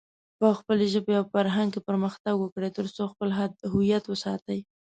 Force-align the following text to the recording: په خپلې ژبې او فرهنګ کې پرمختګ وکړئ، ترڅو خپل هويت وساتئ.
په 0.39 0.47
خپلې 0.59 0.85
ژبې 0.93 1.13
او 1.19 1.25
فرهنګ 1.33 1.69
کې 1.73 1.85
پرمختګ 1.89 2.35
وکړئ، 2.39 2.69
ترڅو 2.77 3.03
خپل 3.13 3.29
هويت 3.71 4.03
وساتئ. 4.07 4.59